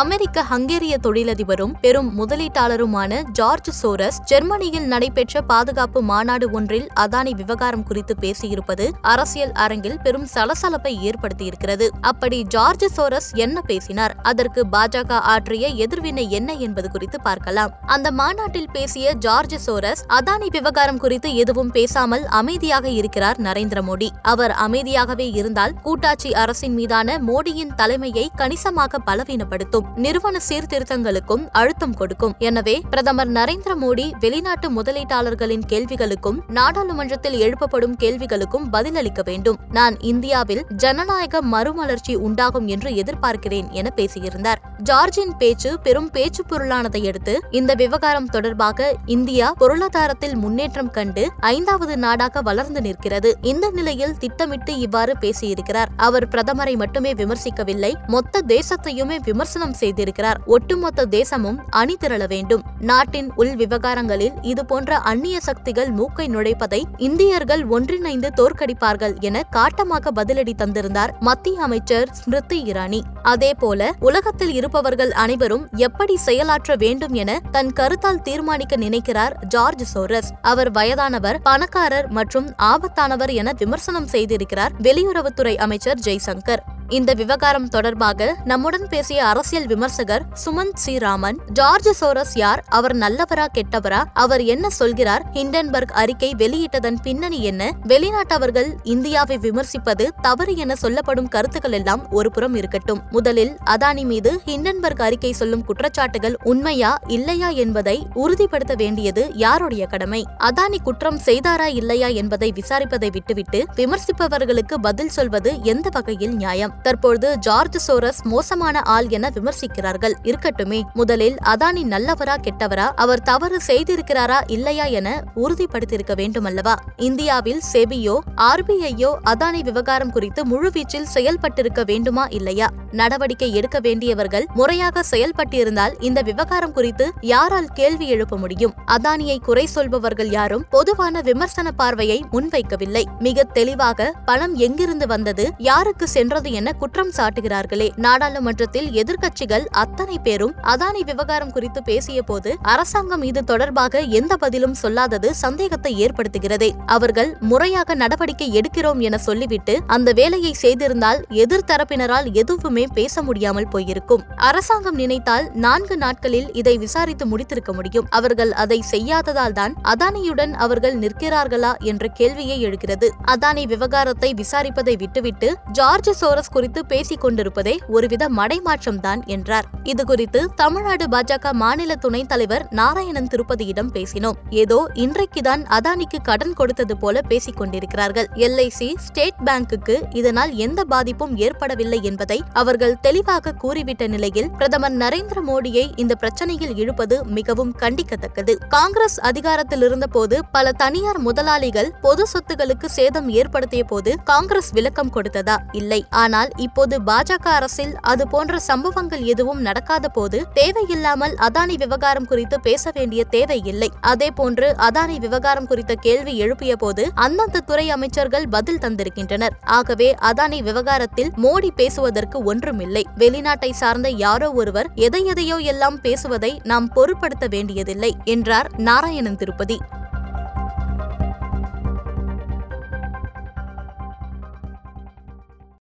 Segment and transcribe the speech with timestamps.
[0.00, 8.14] அமெரிக்க ஹங்கேரிய தொழிலதிபரும் பெரும் முதலீட்டாளருமான ஜார்ஜ் சோரஸ் ஜெர்மனியில் நடைபெற்ற பாதுகாப்பு மாநாடு ஒன்றில் அதானி விவகாரம் குறித்து
[8.20, 11.88] பேசியிருப்பது அரசியல் அரங்கில் பெரும் சலசலப்பை ஏற்படுத்தியிருக்கிறது.
[12.00, 14.14] அப்படி ஜார்ஜ் சோரஸ் என்ன பேசினார்?
[14.22, 17.70] அதற்கு பாஜக ஆற்றிய எதிர்வினை என்ன என்பது குறித்து பார்க்கலாம்.
[17.86, 24.10] அந்த மாநாட்டில் பேசிய ஜார்ஜ் சோரஸ் அதானி விவகாரம் குறித்து எதுவும் பேசாமல் அமைதியாக இருக்கிறார் நரேந்திர மோடி.
[24.22, 29.82] அவர் அமைதியாகவே இருந்தால் கூட்டாட்சி அரசின் மீதான மோடியின் தலைமையை கணிசமாக பலவீனப்படுத்தும்.
[29.96, 32.34] நிறுவன சீர்திருத்தங்களுக்கும் அழுத்தம் கொடுக்கும்.
[32.38, 39.58] எனவே பிரதமர் நரேந்திர மோடி வெளிநாட்டு முதலீட்டாளர்களின் கேள்விகளுக்கும் நாடாளுமன்றத்தில் எழுப்பப்படும் கேள்விகளுக்கும் பதிலளிக்க வேண்டும்.
[39.70, 44.60] நான் இந்தியாவில் ஜனநாயக மறுமலர்ச்சி உண்டாகும் என்று எதிர்பார்க்கிறேன் என பேசியிருந்தார்.
[44.82, 52.42] ஜார்ஜின் பேச்சு பெரும் பேச்சு பொருளானதை அடுத்து இந்த விவகாரம் தொடர்பாக இந்தியா பொருளாதாரத்தில் முன்னேற்றம் கண்டு ஐந்தாவது நாடாக
[52.42, 53.36] வளர்ந்து நிற்கிறது.
[53.42, 55.92] இந்த நிலையில் திட்டமிட்டு இவ்வாறு பேசியிருக்கிறார்.
[55.96, 60.40] அவர் பிரதமரை மட்டுமே விமர்சிக்கவில்லை மொத்த தேசத்தையுமே விமர்சனம் செய்திருக்கிறார்.
[60.46, 62.62] ஒட்டுமொத்த தேசமும் அணி திரள வேண்டும்.
[62.80, 71.12] நாட்டின் உள் விவகாரங்களில் இதுபோன்ற அந்நிய சக்திகள் மூக்கை நுழைப்பதை இந்தியர்கள் ஒன்றிணைந்து தோற்கடிப்பார்கள் என காட்டமாக பதிலடி தந்திருந்தார்
[71.20, 73.00] மத்திய அமைச்சர் ஸ்மிருதி இரானி.
[73.22, 80.30] அதேபோல உலகத்தில் இருப்பவர்கள் அனைவரும் எப்படி செயலாற்ற வேண்டும் என தன் கருத்தால் தீர்மானிக்க நினைக்கிறார் ஜார்ஜ் சோரஸ்.
[80.42, 86.62] அவர் வயதானவர் பணக்காரர் மற்றும் ஆபத்தானவர் என விமர்சனம் செய்திருக்கிறார் வெளியுறவுத்துறை அமைச்சர் ஜெய்சங்கர்.
[86.96, 90.98] இந்த விவகாரம் தொடர்பாக நம்முடன் பேசிய அரசியல் விமர்சகர் Sumanth C.
[90.98, 97.62] Raman George Soros யார் அவர் நல்லவரா கெட்டவரா அவர் என்ன சொல்கிறார் ஹிண்டன்பர்க் அறிக்கை வெளியிட்டதன் பின்னணி என்ன
[97.86, 103.00] வெளிநாட்டவர்கள் இந்தியாவை விமர்சிப்பது தவறு என சொல்லப்படும் கருத்துக்கள் எல்லாம் ஒரு புறம் இருக்கட்டும்.
[103.10, 110.22] முதலில் அதானி மீது ஹிண்டன்பர்க் அறிக்கை சொல்லும் குற்றச்சாட்டுகள் உண்மையா இல்லையா என்பதை உறுதிப்படுத்த வேண்டியது யாருடைய கடமை?
[110.38, 116.72] அதானி குற்றம் செய்தாரா இல்லையா என்பதை விசாரிப்பதை விட்டுவிட்டு விமர்சிப்பவர்களுக்கு பதில் சொல்வது எந்த வகையில் நியாயம்?
[116.84, 120.14] தற்பொழுது ஜார்ஜ் சோரஸ் மோசமான ஆள் என விமர்சிக்கிறார்கள்.
[120.22, 126.74] இருக்கட்டுமே முதலில் அதானி நல்லவரா கெட்டவரா அவர் தவறு செய்திருக்கிறாரா இல்லையா என உறுதிப்படுத்தியிருக்க வேண்டுமல்லவா?
[126.96, 128.16] இந்தியாவில் செபியோ
[128.50, 132.68] ஆர்பிஐயோ அதானி விவகாரம் குறித்து முழுவீச்சில் செயல்பட்டிருக்க வேண்டுமா இல்லையா?
[132.92, 138.74] நடவடிக்கை எடுக்க வேண்டியவர்கள் முறையாக செயல்பட்டிருந்தால் இந்த விவகாரம் குறித்து யாரால் கேள்வி எழுப்ப முடியும்?
[138.86, 143.04] அதானியை குறை சொல்பவர்கள் யாரும் பொதுவான விமர்சன பார்வையை முன்வைக்கவில்லை.
[143.18, 147.90] மிக தெளிவாக பணம் எங்கிருந்து வந்தது யாருக்கு சென்றது என குற்றம் சாட்டுகிறார்களே.
[147.96, 155.34] நாடாளுமன்றத்தில் எதிர்க்கட்சிகள் அத்தனை பேரும் அதானி விவகாரம் குறித்து பேசிய போது அரசாங்கம் இது தொடர்பாக எந்த பதிலும் சொல்லாதது
[155.34, 156.70] சந்தேகத்தை ஏற்படுத்துகிறதே.
[156.86, 164.22] அவர்கள் முறையாக நடவடிக்கை எடுக்கிறோம் என சொல்லிவிட்டு அந்த வேலையை செய்திருந்தால் எதிர்த்தரப்பினரால் எதுவுமே பேச முடியாமல் போயிருக்கும்.
[164.36, 168.06] அரசாங்கம் நினைத்தால் நான்கு நாட்களில் இதை விசாரித்து முடித்திருக்க முடியும்.
[168.10, 173.12] அவர்கள் அதை செய்யாததால் தான் அதானியுடன் அவர்கள் நிற்கிறார்களா என்ற கேள்வியை எழுகிறது.
[173.26, 179.68] அதானி விவகாரத்தை விசாரிப்பதை விட்டுவிட்டு ஜார்ஜ் சோரஸ் குறித்து பேசிக் கொண்டிருப்பதே ஒருவித மடைமாற்றம்தான் என்றார்.
[179.82, 184.38] இது குறித்து தமிழ்நாடு பாஜக மாநில துணைத் தலைவர் நாராயணன் திருப்பதியிடம் பேசினோம்.
[184.62, 188.28] ஏதோ இன்றைக்குதான் அதானிக்கு கடன் கொடுத்தது போல பேசிக் கொண்டிருக்கிறார்கள்.
[188.46, 195.84] எல்ஐசி ஸ்டேட் பேங்குக்கு இதனால் எந்த பாதிப்பும் ஏற்படவில்லை என்பதை அவர்கள் தெளிவாக கூறிவிட்ட நிலையில் பிரதமர் நரேந்திர மோடியை
[195.96, 198.54] இந்த பிரச்சனையில் இழுப்பது மிகவும் கண்டிக்கத்தக்கது.
[198.68, 205.56] காங்கிரஸ் அதிகாரத்தில் இருந்தபோது பல தனியார் முதலாளிகள் பொது சொத்துகளுக்கு சேதம் ஏற்படுத்திய போது காங்கிரஸ் விளக்கம் கொடுத்ததா?
[205.72, 206.00] இல்லை.
[206.24, 212.56] ஆனால் ஆனால் இப்போது பாஜக அரசில் அது போன்ற சம்பவங்கள் எதுவும் நடக்காத போது தேவையில்லாமல் அதானி விவகாரம் குறித்து
[212.60, 213.88] பேச வேண்டிய தேவை இல்லை.
[214.00, 219.56] அதே போன்று அதானி விவகாரம் குறித்த கேள்வி எழுப்பிய போது அந்தந்த துறை அமைச்சர்கள் பதில் தந்திருக்கின்றனர்.
[219.78, 223.04] ஆகவே அதானி விவகாரத்தில் மோடி பேசுவதற்கு ஒன்றுமில்லை.
[223.18, 229.78] வெளிநாட்டை சார்ந்த யாரோ ஒருவர் எதை எதையோ எல்லாம் பேசுவதை நாம் பொருட்படுத்த வேண்டியதில்லை என்றார் நாராயணன் திருப்பதி.